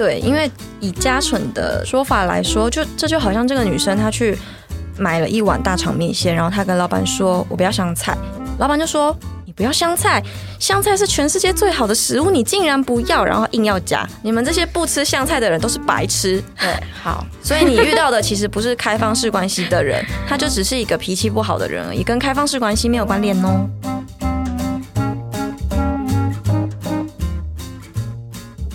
[0.00, 4.34] 对，因为以嘉纯的说法来说，就这就好像这个女生她去
[4.96, 8.16] 买了一碗大肠面线，然后她跟老板说：“我不要香菜。”
[8.58, 10.22] 老板就说：“你不要香菜，
[10.58, 14.08] 香菜是全世界最好的食物，你竟然不要，然后硬要加。
[14.22, 23.68] 你们这些不吃香菜的人都是白痴。”对，好，所以你遇到的其实不是开放式关系的人，他就只是一个脾气不好的人而已，跟开放式关系没有关联哦。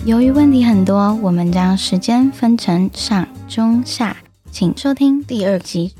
[0.06, 4.16] 由于问题很多，我们将时间分成上、中、下，
[4.52, 5.96] 请收听第二集。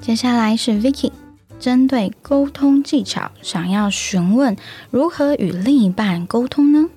[0.00, 1.10] 接下来是 Vicky，
[1.58, 4.56] 针对沟通技巧，想要询问
[4.88, 6.88] 如何与另一半沟通呢？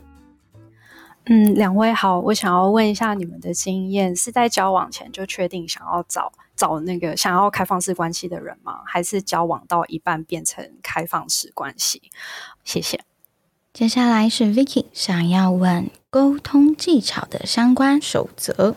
[1.25, 8.81] 嗯，两位好，我想要问一下你们的经验，是在交往前就确定想要找找那个想要开放式关系的人吗？
[8.85, 12.03] 还是交往到一半变成开放式关系？
[12.63, 12.99] 谢谢。
[13.73, 18.73] 接下来是 Vicky 想要问沟通技巧的相关守则。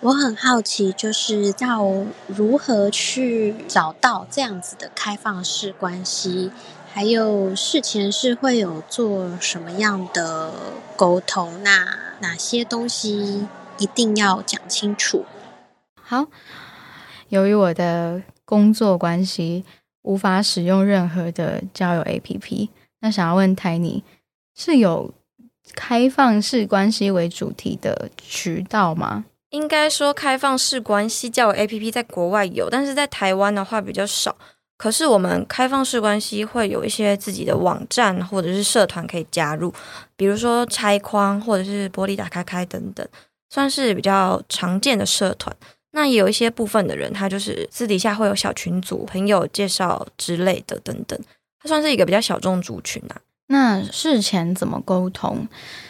[0.00, 6.50] 我很好奇，就是要如何去找到这样子的开放式关系，
[6.92, 10.50] 还有事前是会有做什么样的
[10.96, 11.62] 沟通？
[11.62, 13.46] 那哪些东西
[13.78, 15.24] 一定要讲清楚？
[16.02, 16.26] 好，
[17.28, 19.64] 由于我的工作关系，
[20.02, 22.70] 无法使用任何的交友 APP。
[23.02, 24.02] 那想要问台尼，
[24.56, 25.14] 是有
[25.78, 29.24] 开放式关系为主题的渠道吗？
[29.50, 34.36] 应该说，开放式关系交友 A P P 在国外有，但是在台湾的话比较少。
[34.76, 39.72] 可是我们开放式关系会有一些自己的网站或者是社团可以加入，
[40.16, 43.06] 比如说拆框或者是玻璃打开开等等，
[43.48, 45.54] 算是比较常见的社团。
[45.92, 51.18] 那也有一些部分的人，他就是私底下会有小群组、朋友介绍之类的等等。
[51.62, 53.16] 它算是一个比较小众族群啊。
[53.48, 55.48] 那事前怎么沟通？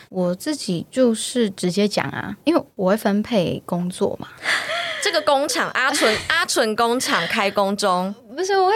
[0.08, 4.28] 我自己就是直接讲啊，因为我会分配工作嘛。
[5.02, 8.74] 这个工厂阿纯阿纯工厂开工中，不是我会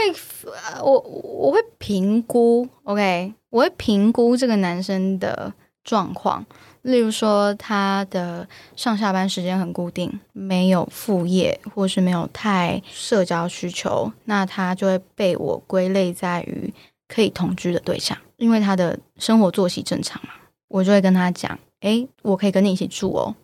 [0.82, 5.52] 我我会评估，OK，我会评估这个男生的
[5.82, 6.44] 状况。
[6.82, 16.72] 例如说，他的上下班时间很固定，没有副业，或是没有太社交需求，那他就会被我归类在于
[17.06, 20.32] 可以同居的对象，因为他的生活作息正常嘛。
[20.66, 23.34] 我就会跟他讲，诶，我可以跟你一起住哦，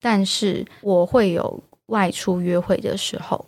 [0.00, 3.44] 但是我会有外出约会的时候，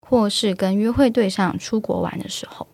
[0.00, 2.66] 或是跟约会对象出国玩的时候，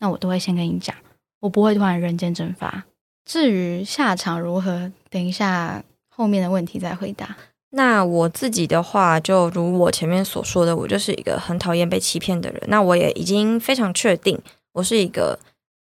[0.00, 0.96] 那我都会先跟你讲，
[1.40, 2.84] 我不会突然人间蒸发。
[3.24, 7.36] 至于下场如何，等一下后面的问题再回答。
[7.70, 12.62] 那我自己的话，就如我前面所说的，我就是一个很讨厌被欺骗的人。
[12.68, 14.40] 那我也已经非常确定，
[14.72, 15.38] 我是一个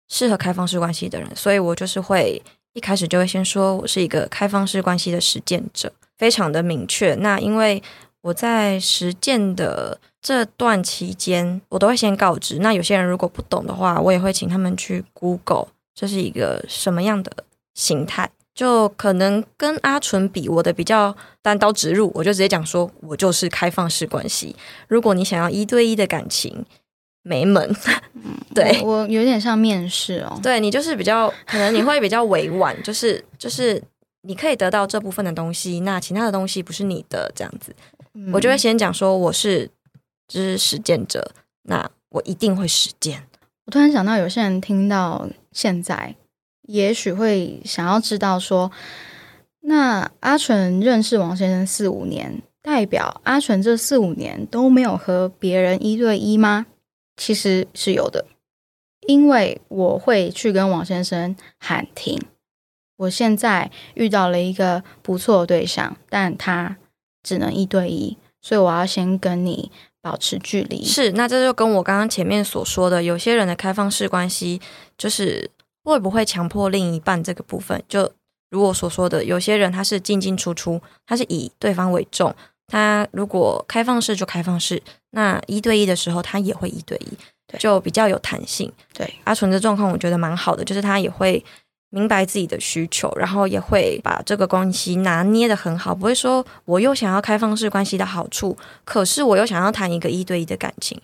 [0.08, 2.42] 适合开放式关系的人，所以我就是会
[2.72, 7.14] 一开始就会先说我是一个开放式关系的实践者，非常的明确。
[7.16, 7.82] 那因为
[8.22, 12.58] 我在实践的这段期间，我都会先告知。
[12.58, 15.68] 那有些人如果不懂的话，我也会请他们去 Google。
[15.94, 17.32] 这是一个什么样的
[17.74, 18.30] 形态？
[18.54, 24.56] 就可能跟阿纯比，我的比较单刀直入，我就直接讲说，我就是开放式关系。
[24.88, 26.64] 如果你想要一对一的感情，
[27.28, 27.76] 没门。
[28.54, 30.40] 对我有点像面试哦。
[30.42, 33.80] 对你就是比较可能你会比较委婉，就是就是
[34.22, 37.74] 你可以得到这部分的东西，那其他的东西不是你的这样子。
[38.32, 39.70] 我就会先讲说我是
[40.26, 41.30] 知实践者，
[41.62, 43.22] 那我一定会实践。
[43.66, 46.16] 我突然想到，有些人听到现在，
[46.62, 48.72] 也许会想要知道说，
[49.60, 56.66] 那阿纯认识王先生四五年，代表阿纯这四五年都没有和别人一对一吗？
[57.18, 58.24] 其实是有的，
[59.06, 62.18] 因为我会去跟王先生喊停。
[62.96, 66.78] 我现在遇到了一个不错的对象，但他
[67.22, 69.70] 只能一对一，所以我要先跟你。
[70.00, 74.60] 保持距离是，那这就跟我刚刚前面所说的，有些人的开放式关系
[74.96, 75.50] 就是
[75.82, 78.10] 会不会强迫另一半这个部分，就
[78.48, 82.34] 如我所说的，有些人他是进进出出，他是以对方为重，
[82.68, 84.80] 他如果开放式就开放式，
[85.10, 87.18] 那一对一的时候他也会一对一，
[87.48, 88.72] 对就比较有弹性。
[88.94, 91.44] 对阿纯的状况，我觉得蛮好的，就是他也会。
[91.90, 98.54] 明白自己的需求，然后也会把这个关系拿捏的很好，不会说我又想要开放式关系的好处，
[98.84, 101.00] 可是我又想要谈一个一对一的感情，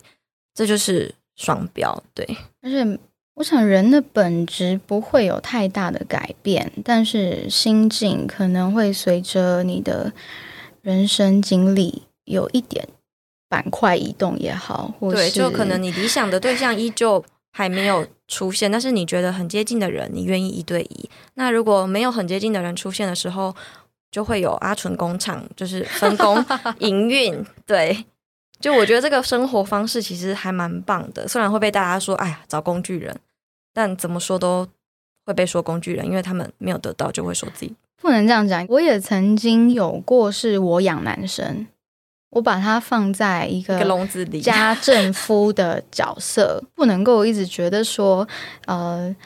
[0.53, 2.03] 这就是双标。
[2.13, 2.99] 对，而且
[3.33, 10.13] 我想人的本质不会有太大的改变，但是心境可能会随着你的
[10.85, 12.87] 人生经历有一点
[13.49, 17.25] 板块移动也好，或对，就可能你理想的对象依旧。
[17.57, 21.09] 还没有出现，但是你觉得很接近的人，你愿意一对一。
[21.35, 23.55] 那如果没有很接近的人出现的时候，
[24.11, 26.45] 就会有阿纯工厂，就是分工
[26.81, 27.47] 营运。
[27.65, 28.07] 对，
[28.59, 33.17] 就我觉得这个生活方式其实还蛮棒的，虽然会被大家说，哎呀，找工具人，
[33.73, 34.67] 但怎么说都
[35.25, 37.73] 会被说工具人，因为他们没有得到，就会说自己
[38.05, 38.67] 不能这样讲。
[38.69, 41.67] 我也曾经有过，是我养男生，
[42.33, 44.43] 我把他放在一个笼子里。
[44.43, 48.29] 家政夫的角色，不能够一直觉得说，
[48.67, 49.17] 呃，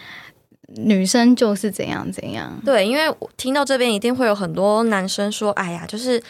[0.77, 2.57] 女生就是怎样怎样。
[2.65, 6.23] 对，因为我听到这边一定会有很多男生说：“哎呀，就是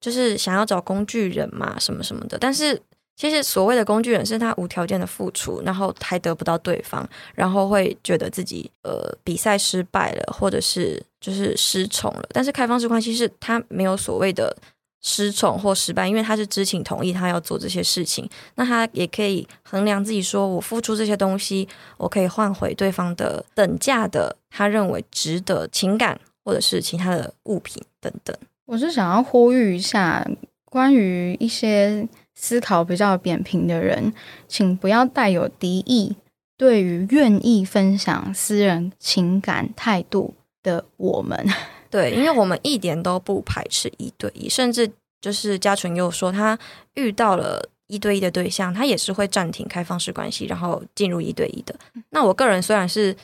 [0.00, 2.80] 就是想要找工具人嘛，什么什么的。”但是
[3.14, 12.24] 其实所谓的工具人是他无条件的付出，然后还得不到对方，然后会觉得自己呃比赛失败了，或者是就是失宠了。
[12.30, 14.56] 但是开放式关系是他没有所谓的
[15.02, 28.36] 失宠或失败，因为他是知情同意他要做这些事情，那他也可以衡量自己说，我付出这些东西，我可以换回对方的等价的他认为值得情感或者是其他的物品等等。
[28.66, 30.26] 我是想要呼吁一下，
[30.66, 34.12] 关于一些思考比较扁平的人，
[34.46, 36.14] 请不要带有敌意，
[36.56, 41.46] 对于愿意分享私人情感态度的我们。
[41.90, 44.90] 对，因为我们一点都不排斥一对一，甚至
[45.20, 46.56] 就是嘉纯又说，他
[46.94, 51.74] 遇到了一对一的对象，他也是会暂停开放式关系，然后进入一对一的。
[52.10, 53.16] 那我个人虽然是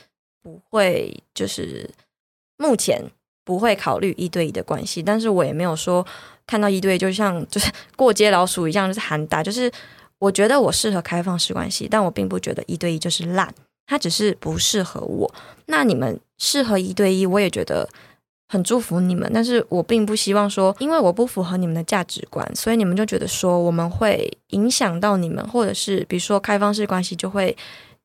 [0.43, 1.89] 不会，就是
[2.57, 3.01] 目前
[3.45, 6.05] 不会考虑一对一的关系，但是我也没有说
[6.45, 9.41] 看到一对就像就是过街老鼠一样，就是喊打。
[9.41, 9.71] 就是
[10.19, 13.55] 我觉得我适合开放式关系，但我并不觉得一对一就是烂，
[13.85, 15.33] 它只是不适合我。
[15.67, 17.87] 那你们适合一对一，我也觉得。
[18.49, 27.53] 很祝福你们，但是我并不希望说，因为我不符合你们的价值观，所以你们就觉得说我们会影响到你们，或者是比如说开放式关系就会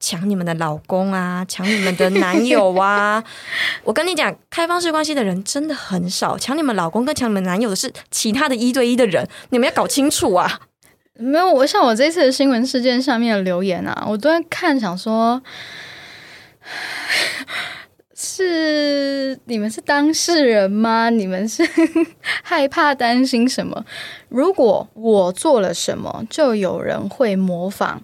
[0.00, 3.22] 抢你们的老公啊，抢你们的男友啊。
[3.84, 10.62] 我跟你讲，开放式关系的人真的很少，抢你们老公跟抢你们男友的是其他的一对一的人，你们要搞清楚啊。
[11.20, 15.40] 没有，我像我这次的新闻事件下面的留言啊，我都在看，想说。
[18.22, 21.10] 是你们是当事人吗？
[21.10, 21.68] 你们是
[22.44, 23.84] 害怕担心什么？
[24.28, 28.02] 如果我做了什么，就有人会模仿。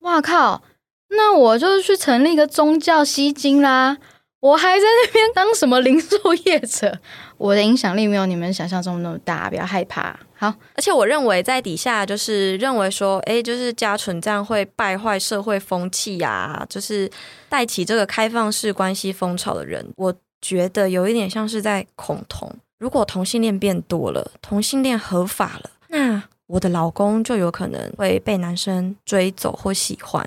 [0.00, 0.62] 哇靠！
[1.08, 3.96] 那我就去成立一个宗教吸金啦！
[4.40, 7.00] 我还在那边当什么零售业者？
[7.36, 10.18] 我的影响力没有你们想象中那么大，不要害怕。
[10.36, 17.10] 好，而且我认为在底下就是认为说，哎，就是家纯这样会败坏社会风气呀，就是
[17.48, 22.50] 带起这个开放式关系风潮的人，我觉得有一点像是在恐同。
[22.78, 30.26] 如果同性恋变多了，同性恋合法了，那我的老公就有可能会被男生追走或喜欢，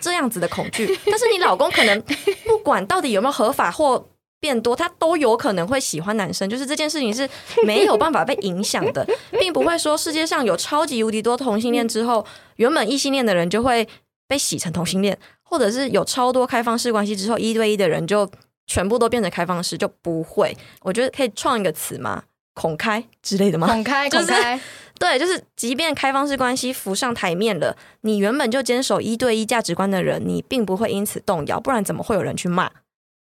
[0.00, 0.86] 这样子的恐惧。
[1.06, 2.00] 但是你老公可能
[2.46, 4.08] 不管到底有没有合法或。
[4.40, 7.28] 变多，他都有可能会喜欢男生，就是这件事情是
[7.64, 9.06] 没有办法被影响的，
[9.40, 12.24] 并不会说世界上有超级无敌多同性恋之后，
[12.56, 13.86] 原本异性恋的人就会
[14.28, 18.30] 被洗成同性恋，或者是有超多开放式关系之后，一对一的人就
[18.66, 20.56] 全部都变成开放式，就不会。
[20.82, 22.24] 我觉得可以创一个词吗？
[22.54, 23.66] 孔开之类的吗？
[23.66, 24.58] 孔开， 孔开，
[24.98, 32.70] 对，就是即便开放式关系浮上台面了，你原本就坚守一对一价值观的人，你并不会因此动摇，不然怎么会有人去骂？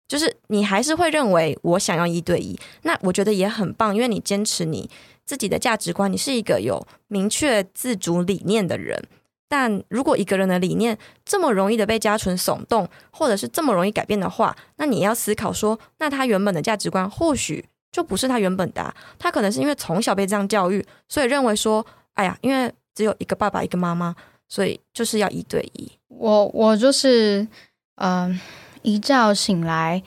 [0.07, 4.89] 就是你还是会认为我想要一对一，那我觉得也很棒，因为你坚持你
[5.25, 9.01] 自己的价值观，你是一个有明确自主理念的人。
[9.47, 21.85] 但如果一个人的理念这么容易的被家纯耸动，或者是这么容易改变的话，那你要思考说，那他原本的价值观或许就不是他原本的，他可能是因为从小被这样教育，所以认为说，
[22.15, 24.15] 哎呀，因为只有一个爸爸一个妈妈，
[24.47, 25.91] 所以就是要一对一。
[26.09, 27.47] 我我就是
[27.95, 28.39] 嗯。
[28.83, 30.03] 一觉醒来，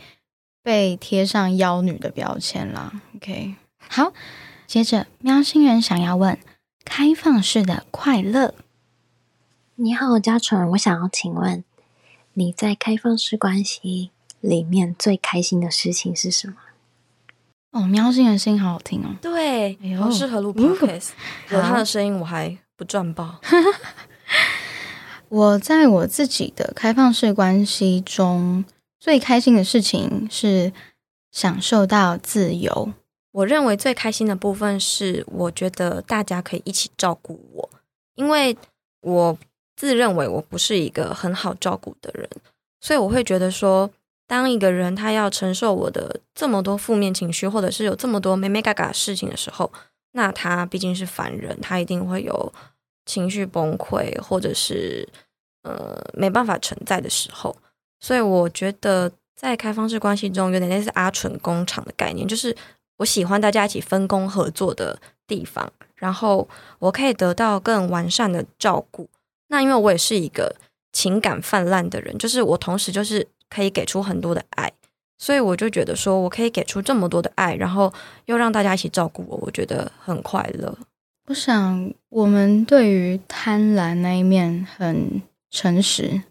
[0.62, 2.92] 被贴上妖女的标签了。
[3.16, 3.54] OK，
[3.88, 4.12] 好，
[4.66, 6.38] 接着喵星人想要问：
[6.84, 8.54] 开放式的快乐。
[9.76, 11.64] 你好，嘉纯，我想要请问
[12.34, 16.54] 你在开放式关系里面最开心的事情是什么？
[17.72, 21.10] 哦，喵星人声音好好听哦，对，好适合录 Podcast，
[21.50, 23.40] 有他的声音我还不赚爆。
[25.28, 28.64] 我在我自己的开放式关系中，
[29.00, 30.72] 最开心的事情是
[31.32, 32.92] 享受到自由。
[33.32, 37.70] 我认为最开心的部分是，我觉得大家可以一起照顾我，
[38.14, 38.56] 因为
[39.00, 39.36] 我
[39.74, 42.30] 自认为我不是一个很好照顾的人，
[42.80, 43.90] 所以我会觉得说，
[44.28, 49.72] 当一个人他要承受我的这么多负面情绪，或者是有这么多没没嘎嘎事情的时候，
[50.12, 52.52] 那他毕竟是凡人，他一定会有。
[53.06, 55.08] 情绪崩溃，或者是
[55.62, 57.56] 呃没办法承载的时候，
[58.00, 62.54] 所以我觉得在开放式关系中有点类似阿纯工厂的概念，就是
[62.98, 66.46] 我喜欢大家一起分工合作的地方，然后
[66.78, 69.08] 我可以得到更完善的照顾。
[69.48, 70.54] 那因为我也是一个
[70.92, 74.72] 情感泛滥的人，就是我同时就是可以给出很多的爱，
[75.18, 77.92] 所以我就觉得说我可以给出这么多的爱，然后
[78.24, 80.76] 又让大家一起照顾我，我觉得很快乐。
[81.26, 86.22] 我想我们对于贪婪那一面很诚实。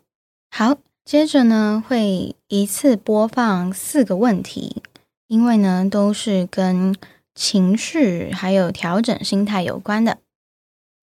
[0.49, 4.81] 好，接着呢会一次播放四个问题。
[5.27, 6.95] 因为呢，都是跟
[7.33, 10.19] 情绪还有调整心态有关的，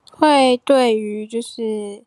[0.08, 2.04] 会对于就是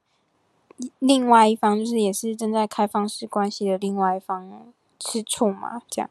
[0.99, 4.49] 另外一方，就是也是正在开放式关系的另外一方
[4.97, 5.81] 吃醋嘛？
[5.89, 6.09] 这样。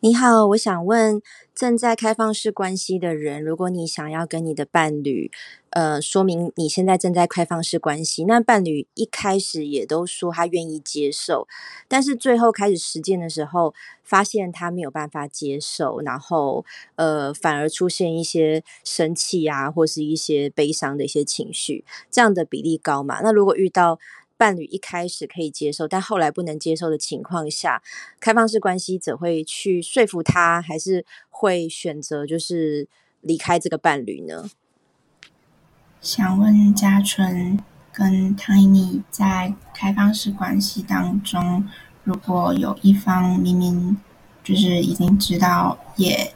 [0.00, 1.22] 你好，我想问
[1.54, 5.30] 正在开放式关系的人，如果你想要跟你的伴侣，
[5.70, 11.48] 呃，说明你现在正在开放式关系，那伴侣一开始也都说他愿意接受，
[11.88, 13.72] 但是最后开始实践的时候，
[14.04, 23.20] 发现他没有办法接受，然后呃，反而出现一些生气啊，或是一些悲伤的一些情绪，这样的比例高嘛？
[23.22, 23.98] 那如果遇到
[24.38, 27.82] 伴侣一开始可以接受，但后来不能接受的情况下，
[28.20, 32.86] 开放式关系者会去说服他，还是会选择就是
[33.22, 34.50] 离开这个伴侣呢？
[36.00, 37.58] 想问嘉纯
[37.90, 41.66] 跟汤妮妮在开放式关系当中，
[42.04, 43.96] 如果有一方明明
[44.44, 46.34] 就是已经知道也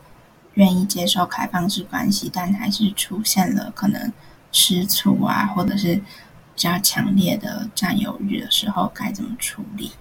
[0.54, 4.10] 愿意接受开放式关系，但还是出现了可能
[4.50, 6.00] 吃醋啊，或者是。
[6.60, 9.92] 比较强烈的占有欲的时候该怎么处理？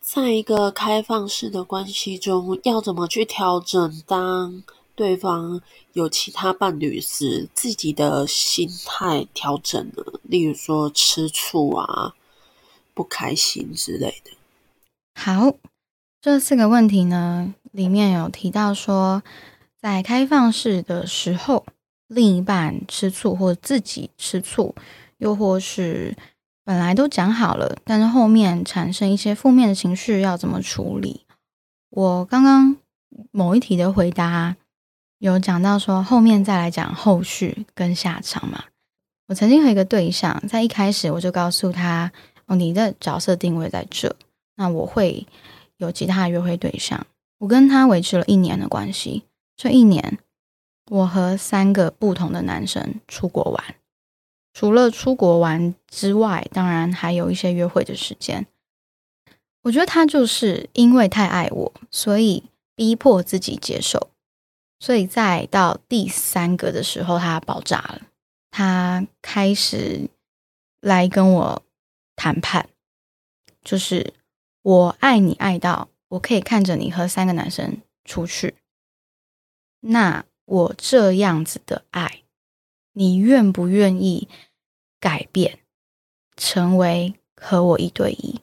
[0.00, 4.00] 在一个开放式的关系中，要怎么去调整？
[4.06, 4.62] 当
[4.94, 5.60] 对方
[5.94, 10.04] 有其他伴侣时，自己的心态调整呢？
[10.22, 12.14] 例如说吃醋啊、
[12.94, 14.30] 不开心之类的。
[15.16, 15.56] 好，
[16.20, 19.24] 这四个问题呢，里面有提到说，
[19.80, 21.66] 在开放式的时候。
[22.12, 24.74] 另一半吃醋，或者自己吃醋，
[25.18, 26.16] 又或是
[26.64, 31.24] 本来都讲好了，但是后面产生一些负面的情绪，要怎么处理？
[31.90, 32.76] 我刚刚
[33.30, 34.56] 某一题的回答
[35.18, 38.64] 有讲到说，后面再来讲后续跟下场嘛。
[39.28, 42.12] 我曾经和一个对象在一开始我就告诉他，
[42.46, 44.14] 哦，你的角色定位在这，
[44.56, 45.26] 那我会
[45.78, 47.06] 有其他约会对象。
[47.38, 49.24] 我跟他维持了一年的关系，
[49.56, 50.18] 这一年。
[50.90, 53.76] 我和三个不同的男生出国玩，
[54.52, 58.46] 除了出国玩之外，当然还有一些约会的时间。
[59.62, 64.10] 我觉得他就是因为太爱我，所以逼迫自己接受。
[64.80, 68.02] 所以在到第三个的时候，他爆炸了，
[68.50, 70.10] 他开始
[70.80, 71.62] 来跟我
[72.16, 72.68] 谈判，
[73.62, 74.12] 就是
[74.62, 78.56] 我爱你爱到我可以看着你和三个男生出去，
[79.80, 80.24] 那。
[80.44, 82.22] 我这样子的爱，
[82.92, 84.28] 你愿不愿意
[85.00, 85.60] 改变，
[86.36, 88.40] 成为和我一对一？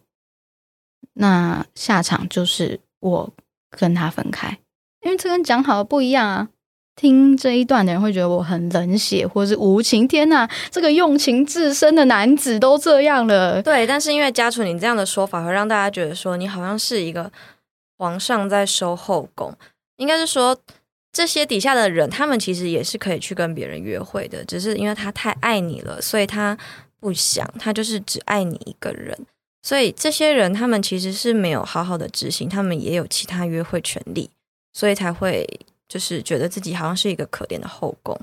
[1.13, 3.33] 那下场就是我
[3.69, 4.59] 跟他分开，
[5.01, 6.49] 因为这跟讲好的不一样啊！
[6.95, 10.07] 听这一段的人会觉得我很冷血，或是无情。
[10.07, 13.61] 天呐，这个用情至深的男子都这样了。
[13.61, 17.31] 对，但是因为家楚你这样的说法，会让大家觉得说你好像是一个
[17.97, 19.55] 皇上在收后宫，
[19.97, 20.57] 应该是说。
[21.11, 26.57] 这些底下的人，他们其实也是可以去跟别人约会的，只是因为他太爱你了，所以他
[26.99, 29.17] 不想，他就是只爱你一个人。
[29.61, 34.29] 所以这些人，他们其实是没有好好的执行，他们也有其他约会权利，
[34.71, 35.45] 所以才会
[35.87, 38.17] 就是觉得自己好像是一个可怜的后宫。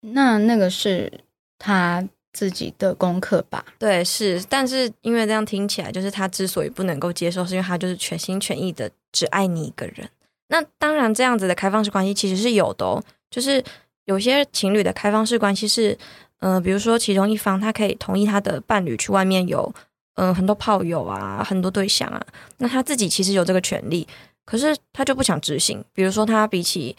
[0.00, 1.10] 那那个是
[1.58, 3.64] 他自己的功课吧？
[3.78, 4.42] 对，是。
[4.48, 10.08] 但是因为这样听起来，就是他之所以不能够接受，是因为他就是全心全意的只爱你一个人。
[10.50, 13.02] 那当然，这样子的开放式关系其实是有的哦。
[13.30, 13.62] 就是
[14.06, 15.96] 有些情侣的开放式关系是，
[16.40, 19.72] 嗯，比如说其中一方他可以同意他的伴侣去外面有，
[20.16, 22.20] 嗯，很多炮友啊，很多对象啊。
[22.58, 24.06] 那他自己其实有这个权利，
[24.44, 25.84] 可是他就不想执行。
[25.92, 26.96] 比如说，他比起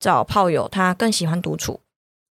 [0.00, 1.78] 找炮友，他更喜欢独处，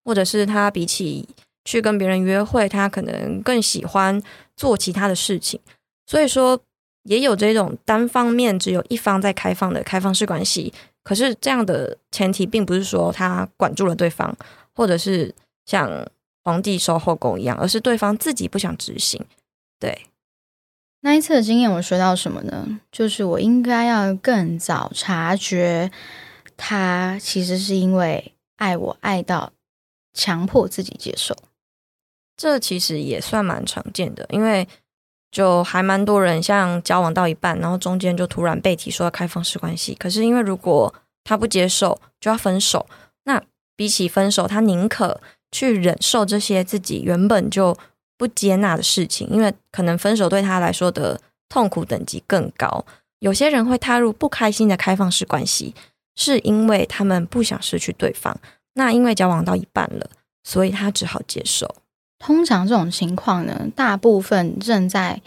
[0.03, 1.29] 或者是他比起
[1.65, 4.19] 去跟别人约会，他可能更喜欢
[4.57, 5.59] 做其他的事情。
[6.07, 6.59] 所以说。
[7.03, 14.35] 也有这种单方面只有一方在开放的开放式关系，可是这样的前提并不是说他管住了对方，
[14.73, 15.33] 或者是
[15.65, 16.07] 像
[16.43, 19.21] 皇帝收后宫一样，而是对方自己不想执行。
[19.79, 20.05] 对，
[21.01, 22.79] 那一次的经验，我学到什么呢？
[22.89, 25.91] 就是我应该要更早察觉，
[26.55, 29.51] 他其实是因为爱我爱到
[30.13, 31.35] 强迫自己接受。
[32.37, 34.65] 这其实也算蛮常见的，因为。
[35.33, 42.85] 就还蛮多人像交往到一半，然后中间就突然被提说要开放式关系，可是因为如果他不接受，就要分手。
[43.23, 43.41] 那
[43.75, 45.19] 比起分手，他宁可
[45.51, 47.75] 去忍受这些自己原本就
[48.15, 52.85] 不接纳的事情，因为可能分手对他来说的痛苦等级更高。
[53.17, 55.73] 有些人会踏入不开心的开放式关系，
[56.15, 58.37] 是因为他们不想失去对方。
[58.75, 60.07] 那因为交往到一半了，
[60.43, 61.73] 所以他只好接受。
[62.25, 65.21] 通常这种情况呢，大部分正在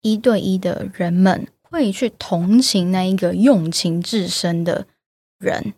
[0.00, 4.86] 一对一的人们会去同情那一个用情至深的
[5.38, 5.74] 人。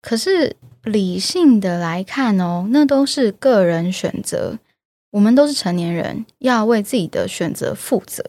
[0.00, 4.58] 可是理性的来看哦，那都是个人选择。
[5.10, 8.24] 我们都是成年人，要为自己的选择负责。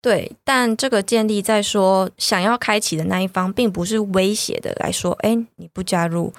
[0.00, 6.32] 对，但这个建立在说想要开启的那一方，并不是威胁的来说，哎，你不加入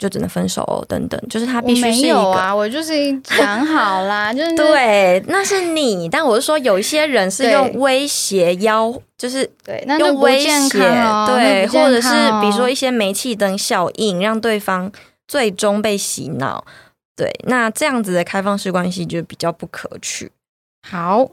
[0.00, 10.78] 就只能分手哦，等等，就是他必须是一个啊，我就是讲好啦， 就是对，那是你，但我是说有一些人是用威胁要，就是对，那用威胁，
[11.28, 12.08] 对，或者是
[12.40, 14.90] 比如说一一些煤气灯效应，让对方
[15.28, 16.64] 最终被洗脑，
[17.14, 20.32] 对，那这样子的开放式关系就比较不可取。
[20.88, 21.30] 好。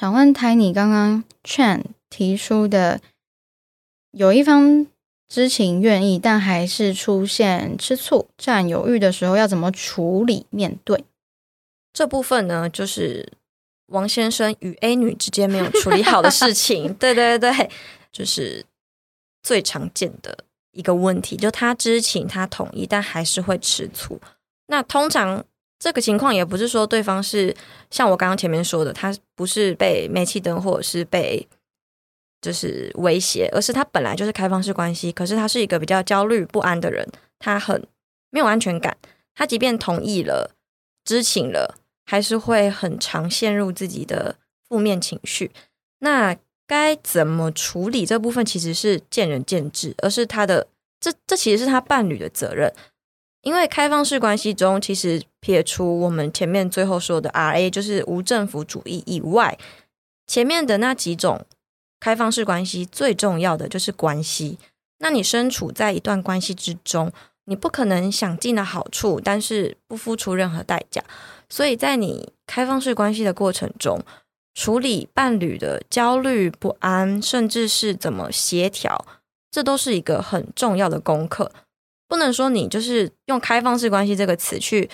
[0.00, 3.00] 想问 Tiny，刚刚 Chan 提出的
[4.12, 4.86] 有一方
[5.30, 11.04] 知情愿意，但还是出现吃醋、占有欲的时候，要怎么处理面对
[11.94, 12.68] 这部分呢？
[12.68, 13.32] 就是
[13.86, 16.92] 王先生与 A 女之间没有处理好的事情。
[17.00, 17.70] 对对对，
[18.12, 18.66] 就是
[19.42, 24.20] 最常见的一个问题，就他知情，他同意，但还是会吃醋。
[24.66, 25.42] 那通常。
[25.82, 27.56] 这个情况也不是说对方是
[27.90, 31.48] 像我刚刚前面说的，他不是被煤气灯或者是被
[32.40, 37.06] 就是威胁，而是他本来就是开放式关系，可是他是一个比较焦虑不安的人，
[37.38, 37.86] 他很
[38.30, 38.96] 没有安全感，
[39.34, 40.54] 他即便同意了、
[41.04, 44.36] 知情了，还是会很常陷入自己的
[44.68, 45.50] 负面情绪。
[46.00, 50.68] 那该怎么处理这部分，其实是见仁见智，而是他的
[51.00, 52.72] 这这其实是他伴侣的责任。
[53.42, 59.58] 因为开放式关系中，其实撇除我们前面最后说的 R A，就是无政府主义以外，
[60.26, 61.46] 前面的那几种
[62.00, 64.58] 开放式关系，最重要的就是关系。
[64.98, 67.12] 那你身处在一段关系之中，
[67.44, 71.04] 你不可能想尽了好处，但是不付出任何代价。
[71.48, 74.02] 所以在你开放式关系的过程中，
[74.54, 79.06] 处理伴侣的焦虑不安，甚至是怎么协调，
[79.50, 81.52] 这都是一个很重要的功课。
[82.08, 84.90] 不能说你就是用开放式关系这个词去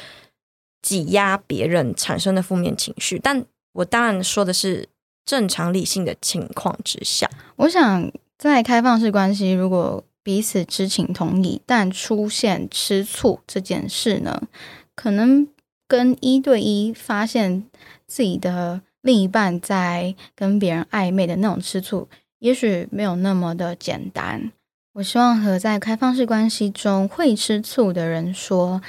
[0.83, 4.89] 挤压别人产生的负面情绪，但我当然说的是
[5.27, 7.29] 正常理性的情况之下。
[7.57, 14.49] 我想在开放式关系，如果彼此知情同意，但出现吃醋这件事呢，
[14.95, 15.47] 可能
[15.87, 17.65] 跟一对一发现
[18.07, 22.09] 自己的另一半在跟别人暧昧的那种吃醋，
[22.39, 24.53] 也许没有那么的简单。
[24.95, 28.81] 我希望和在开放式关系中会吃醋的人说：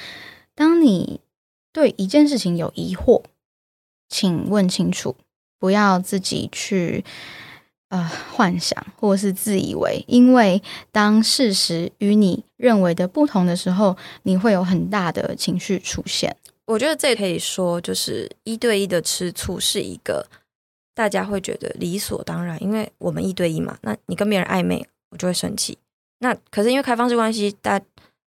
[0.54, 1.20] 当你
[1.72, 3.22] 对一件事情有疑惑，
[4.08, 5.14] 请问清楚，
[5.58, 7.04] 不要自己去
[7.88, 16.36] 呃幻想或是自以为，因为当事实与你认为的不同的时候，你会有很大的情绪出现。
[16.66, 20.26] 我觉得这可以说，就是一对一的吃醋是一个
[20.94, 25.78] 大家会觉得理所当然，因为我们一对一嘛，那你跟别人暧昧，我就会生气。
[26.18, 27.80] 那可是因为开放式关系，大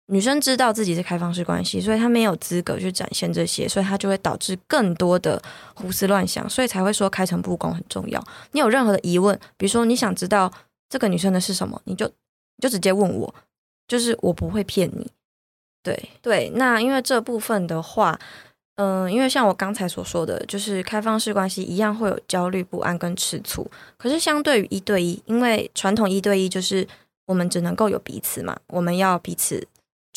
[0.07, 5.42] 女生知道自己是开放式关系，所以她没有资格去展现这些，所以她就会导致更多的
[5.75, 8.25] 胡思乱想，所以才会说开诚布公很重要。
[8.53, 10.53] 你有任何的疑问，比如说你想知道
[10.88, 12.09] 这个女生的是什么，你就
[12.62, 13.35] 就直接问我，
[13.88, 15.11] 就是我不会骗你。
[15.83, 18.19] 对对，那因为这部分的话，
[18.77, 26.87] 嗯，因为像我刚才所说的，就是开放式关系一样会有焦虑不安跟吃醋，可是相对于一对一，因为传统一对一就是。
[27.29, 29.66] 我们只能够有彼此嘛，我们要彼此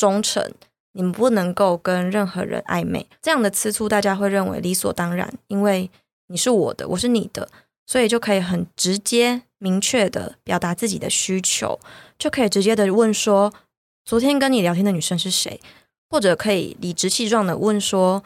[0.00, 0.50] 忠诚，
[0.92, 3.06] 你们不能够跟任何人暧昧。
[3.20, 5.90] 这样的吃醋，大家会认为理所当然，因为
[6.28, 7.50] 你是我的，我是你的，
[7.86, 11.78] 所以就可以很直接、明确的表达自己的需求，
[12.18, 13.52] 就可以直接的问说：
[14.06, 15.60] 昨天跟你聊天的女生是谁？
[16.08, 18.24] 或者可以理直气壮的问说：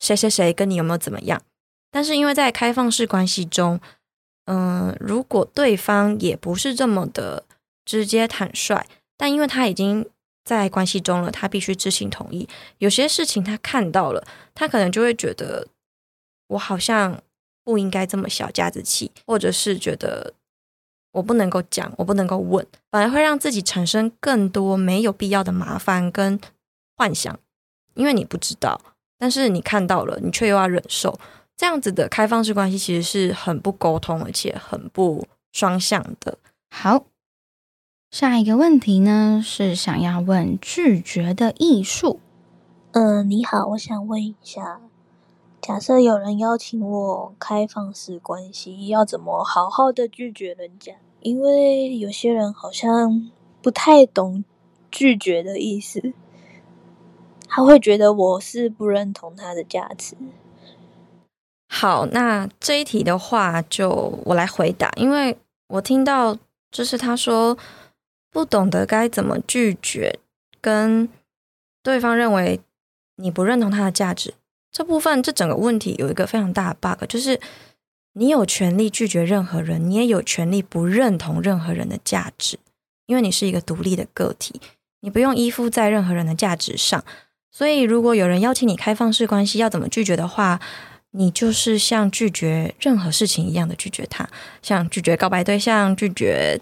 [0.00, 1.42] 谁谁谁跟你有没有怎么样？
[1.90, 3.78] 但是因为在开放式关系中，
[4.46, 7.44] 嗯，如果对方也不是这么的。
[7.84, 10.06] 直接坦率，但因为他已经
[10.44, 12.48] 在关系中了，他必须知情同意。
[12.78, 14.24] 有些事情他看到了，
[14.54, 15.68] 他可能就会觉得
[16.48, 17.22] 我好像
[17.64, 20.34] 不应该这么小家子气，或者是觉得
[21.12, 26.40] 我不能够讲，我不能够问，反而会让自己产生更多没有必要的麻烦跟
[26.96, 27.38] 幻想。
[27.94, 28.80] 因为你不知道，
[29.18, 31.20] 但是你看到了，你却又要忍受，
[31.56, 36.38] 这样子的开放式关系其实是很不沟通，而且很不双向的。
[36.70, 37.04] 好，
[38.12, 42.20] 下一个问题呢是想要问拒绝的艺术。
[42.90, 44.82] 嗯，你好，我想问一下，
[45.62, 50.92] 假设有人邀请我开放式关系，要怎么好好的拒绝人家？
[51.20, 53.30] 因为有些人好像
[53.62, 54.44] 不太懂
[54.90, 56.12] 拒绝的意思，
[57.48, 60.14] 他会觉得我是不认同他的价值。
[61.66, 66.36] 好，那这一题的话，就我来回答，因为我听到
[66.70, 67.56] 就是他说
[68.32, 70.18] 不懂得该怎么拒绝，
[70.60, 71.08] 跟
[71.84, 72.58] 对方认为。
[73.16, 74.34] 你不认同他的价值
[74.72, 77.38] 这部分，这整个问题有一个非常大的 bug，就是
[78.14, 82.58] 你有权利拒绝任何人，你也有权利不认同任何人的价值，
[83.06, 84.60] 因为你是一个独立的个体，
[85.00, 87.04] 你不用依附在任何人的价值上。
[87.52, 90.58] 所以，如果有人邀请你开放式关系，要怎么拒绝的话，
[91.10, 94.28] 你就是像拒绝任何事情一样的拒绝他，
[94.62, 96.58] 像拒绝告白对象，拒绝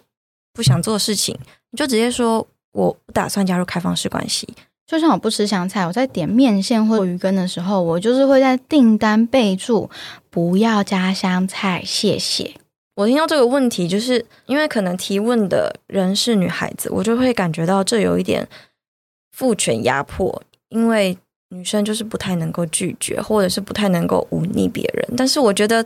[0.53, 1.39] 不想做事情，
[1.71, 4.49] 你就直接说我不打算加入开放式关系。
[4.87, 9.89] 就像我不吃香菜，我在点面线或鱼羹的时候，我就是会在订单备注
[10.31, 12.55] 不要加香菜，谢谢。
[12.97, 18.49] 我听到这个问题，就是因为可能提问的人是女孩子，我就会感觉到这有一点
[19.31, 21.17] 父权压迫，因为
[21.51, 25.15] 女生就是不太能够拒绝，或者是不太能够忤逆别人。
[25.17, 25.85] 但是我觉得。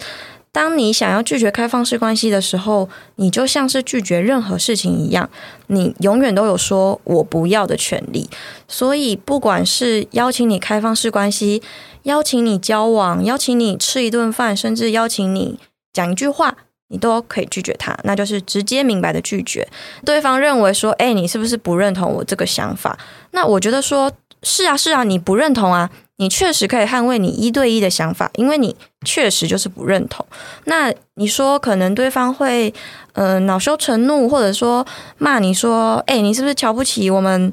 [0.54, 5.28] 当你想要拒绝开放式关系的时候，你就像是拒绝任何事情一样，
[5.66, 8.30] 你永远都有说我不要的权利。
[8.68, 11.60] 所以，不管是邀请你开放式关系，
[12.04, 15.58] 邀请你交往，邀请你吃一顿饭，甚至邀请你
[15.92, 19.66] 讲一句话，你都可以拒绝他，那就是直接明白的拒绝。
[20.04, 22.96] 对方认为说，哎，你是不是不认同我这个想法？
[23.32, 24.12] 那我觉得说，
[24.44, 25.90] 是啊，是啊，你不认同啊。
[26.16, 30.24] 你确实可以捍卫你一对一的想法，因为你确实就是不认同。
[30.64, 32.72] 那你说可能对方会
[33.14, 34.87] 呃恼羞成怒，或者说
[35.18, 37.53] 骂你说，哎，你是不是瞧不起我们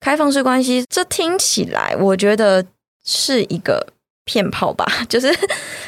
[0.00, 0.84] 开放式关系？
[0.90, 2.64] 这听起来我觉得
[3.04, 3.86] 是一个
[4.24, 5.34] 骗炮吧， 就是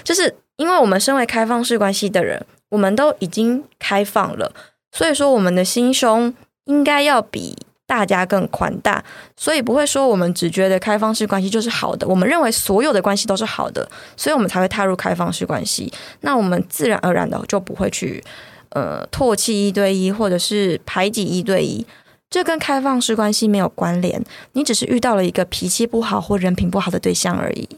[0.02, 4.50] 就是因为我们身为开放式关系的人，我们都已经开放了，
[4.92, 6.32] 所以说我们的心胸
[6.64, 7.54] 应该要比。
[7.86, 9.02] 大家更宽大，
[9.36, 12.06] 所以不会说我们只觉得开放式关系就是好的。
[12.08, 15.92] 我们认为所有的关系都是好的，所以我们才会踏入开放式关系。
[16.20, 18.24] 那我们自然而然的就不会去
[18.70, 21.86] 呃唾弃一对一，或者是排挤一对一。
[22.30, 27.68] 这跟开放式关系没有关联，你只是遇到了一个脾气不好或人品不好的对象而已。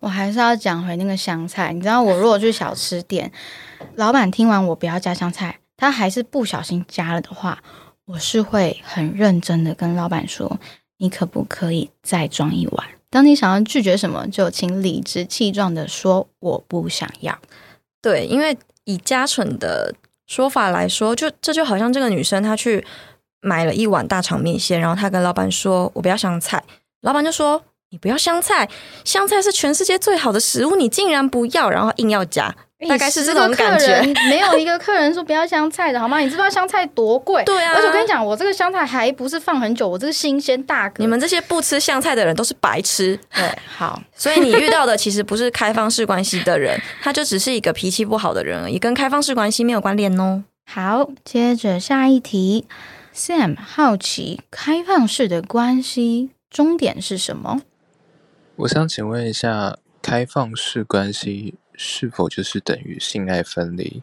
[0.00, 3.30] 我还是要讲回那个香菜，你知道，我如果去小吃店，
[3.96, 7.62] 老板听完我不要加香菜，他还是不小心加了的话。
[8.12, 10.58] 我是会很认真的跟老板说，
[10.98, 12.88] 你可不可以再装一碗？
[13.08, 17.38] 当你想要拒绝什么，就请理直气壮的说我不想要。
[18.02, 19.94] 对，因为以嘉纯的
[20.26, 22.84] 说法来说，就这就好像这个女生她去
[23.40, 26.64] 买了一碗大肠面线，然后她跟老板说我不要香菜，
[27.02, 28.68] 老板就说你不要香菜，
[29.04, 32.56] 香菜是全世界最好的食物，你竟然不要，然后硬要加。
[32.88, 36.18] 大概是这种感觉，没有一个客人说不要香菜的好吗？
[36.18, 37.44] 你知道香菜多贵？
[37.44, 40.96] 对啊，而且我跟你讲，我这个香菜还不是放很久，我这个新鲜大哥。
[40.98, 43.18] 你们这些不吃香菜的人都是白痴。
[43.34, 43.44] 对，
[43.76, 50.44] 好， 所以你遇到的其实不是开放式关系的人，他就只是一个脾气不好的人而已，跟开放式关系没有关联哦。
[50.66, 52.66] 好，接着下一题
[53.14, 57.60] ，Sam 好奇开放式的关系终点是什么？
[58.56, 61.56] 我想请问一下，开放式关系。
[61.82, 64.02] 是否就是等于性爱分离？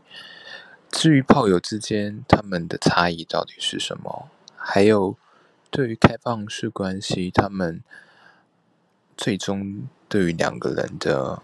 [0.90, 4.32] 至于炮友之间，他们的差异到底是什么？
[4.56, 5.16] 还有，
[5.70, 7.84] 对于开放式关系，他们
[9.16, 11.44] 最终对于两个人的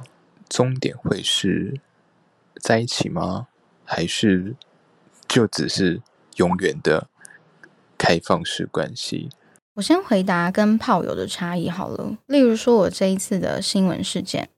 [0.50, 1.80] 终点会是
[2.60, 3.48] 在一起吗？
[3.86, 4.56] 还是
[5.28, 6.02] 就只是
[6.38, 7.08] 永远的
[7.96, 9.30] 开放式关系？
[9.76, 12.18] 我先回答跟炮友的差异好了。
[12.26, 14.50] 例如说，我这一次的新闻事件。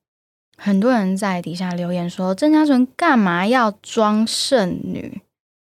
[0.57, 5.21] 很多人在底下留言说：“郑嘉纯干嘛要装剩女？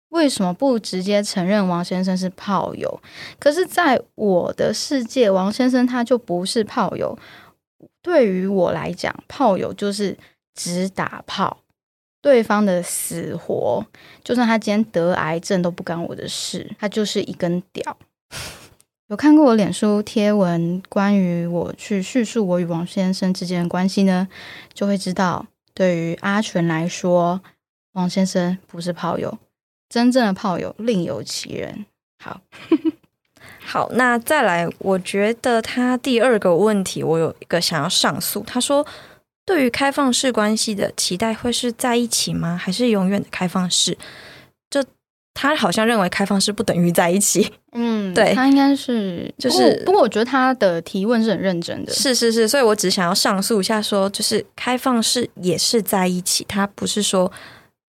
[0.09, 2.99] 为什么不直接承认王先生是炮友？”
[3.39, 7.17] 可是，在我的世界，王先生他就不是炮友。
[8.01, 10.17] 对于我来讲，炮友就是
[10.55, 11.59] 只打炮，
[12.21, 13.85] 对方的死活，
[14.23, 17.97] 就算他今天得癌症都不干我的事，他就是一根屌。
[19.09, 24.27] 有看过我脸书贴文，关于我去叙述我与王先生之间的关系呢，
[24.71, 27.41] 就会知道，对于阿全来说，
[27.93, 29.39] 王先生不是炮友，
[29.89, 31.87] 真正的炮友另有其人。
[32.23, 32.39] 好，
[33.65, 38.43] 好，那再来，我觉得他第二个问题，我有一个想要上诉。
[38.45, 38.85] 他说，
[39.43, 42.55] 对于开放式关系的期待会是在一起吗？
[42.55, 43.97] 还是永远的开放式？
[45.39, 47.51] 就他好像认为开放式不等于在一起。
[47.71, 51.93] 嗯，对他应该是就是不过不过我觉得他的提问是很认真的。
[51.93, 57.31] 是是是，所以我只想要上诉一下说就是开放式也是在一起，他不是说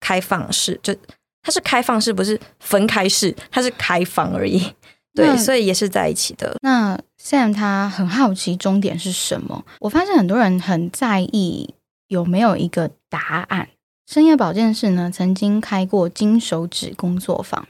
[0.00, 0.94] 开放式，就
[1.42, 4.72] 它是开放式，不是分开式，它是开放而已。
[5.14, 6.56] 对，所以也是在一起的。
[6.62, 9.64] 那 Sam 他很好奇终点是什么。
[9.80, 11.74] 我发现很多人很在意
[12.08, 13.68] 有没有一个答案。
[14.06, 17.66] 深夜保健室呢，曾经开过金手指工作坊，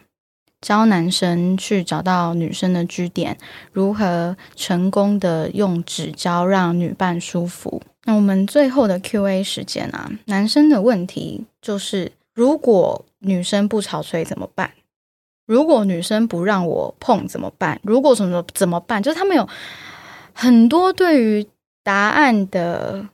[0.61, 3.39] 教男生去找到女生的据点，
[3.73, 7.81] 如何成功的用指交让女伴舒服。
[8.05, 14.73] 那我们最后的 Q&A 时间啊，男生的问题就是：如果女生不潮吹怎么办？
[15.47, 17.81] 如果女生不让我碰怎么办？
[17.85, 19.03] 如果什么怎么办？
[19.03, 19.49] 就是他们有
[20.33, 21.47] 很多对于
[21.83, 23.07] 答案的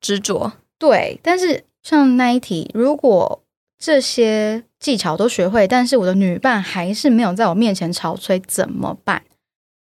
[0.00, 1.18] 执着，对。
[1.22, 3.42] 但是像那一题，如果
[3.78, 9.22] 这些技巧都学会，但是我的女伴还是没有在我面前潮吹，怎么办？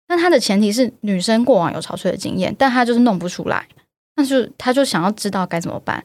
[0.09, 3.69] 那他的前提是女生过往有潮吹的经验，但他就是弄不出来，
[4.17, 6.03] 那就他就想要知道该怎么办。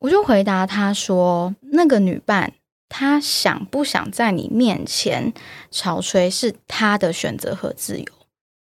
[0.00, 2.52] 我就回答他说，那个女伴。
[2.88, 5.34] 她想不想在你面前
[5.72, 8.06] 潮吹是她的选择和自由。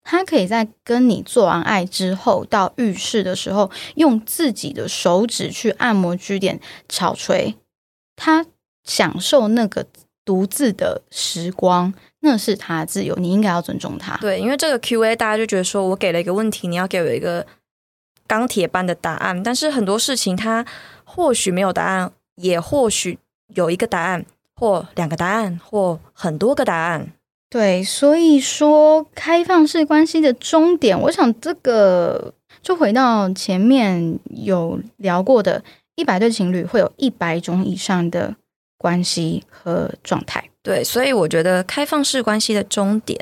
[0.03, 6.59] 他可以在跟你做完爱之后，到浴室的时候，用自己的手指去按摩据点
[6.89, 7.55] 潮吹。
[8.15, 8.45] 他
[8.83, 9.85] 享受那个
[10.25, 14.17] 独自的时光，那是他的自由，你应该要尊重他。
[14.17, 17.45] 对，因为这个 Q&A 大家就觉得说我给了一个问题，你要给我一个
[18.27, 20.65] 钢铁般的答案，但是很多事情它
[21.03, 23.17] 或许没有答案，也或许。
[23.53, 27.11] 有一个答案，或两个答案，或很多个答案。
[27.51, 32.33] 对，所以说开放式关系的终点，我想这个
[32.63, 35.61] 就回到前面有聊过的，
[35.95, 38.33] 一百对情侣会有一百种以上的
[38.77, 40.49] 关系和状态。
[40.63, 43.19] 对，所以我觉得开放式关系的终点，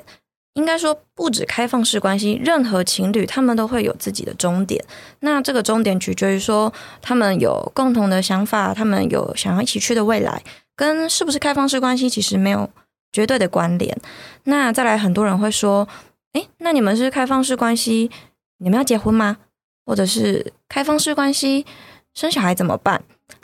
[0.54, 4.86] 应该说不止开放式关系，任何情侣他们都会有自己的终点。
[5.22, 10.44] 那这个终点取决于说他们有共同的想法，他们有想要一起去的未来，
[10.76, 12.70] 跟是不是开放式关系其实没有
[13.12, 13.96] 绝对的关联。
[14.44, 15.88] 那再来，很多人会说，
[16.34, 18.10] 诶，那你们是开放式关系，
[18.58, 19.38] 你们要结婚吗？
[19.86, 21.66] 或者是开放式关系
[22.14, 23.02] 生小孩怎么办？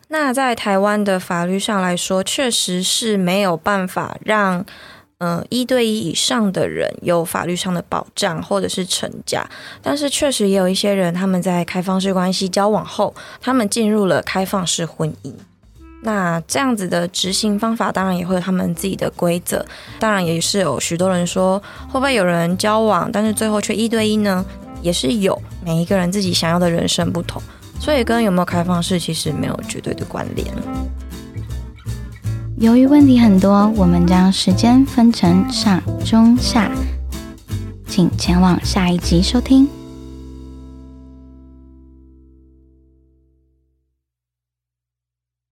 [0.10, 4.66] 那在台湾的法律上来说，确实是没有办法让。
[5.20, 9.50] 嗯，一对一以上的人有法律上的保障或者是成家，
[9.82, 15.34] 但是确实也有一些人，他们在开放式关系交往后，他们进入了开放式婚姻。
[16.06, 19.66] 那这样子的执行方法，当然也会有他们自己的规则。
[19.98, 24.46] 当然也是有许多人说，会不会有人交往，但是最后却一对一呢？
[24.84, 27.42] 也是有，每一个人自己想要的人生不同，
[27.80, 30.48] 所以跟有没有开放式其实没有绝对的关联。
[32.58, 36.70] 由于问题很多，我们将时间分成上、中、下，
[37.88, 39.68] 请前往下一集收听。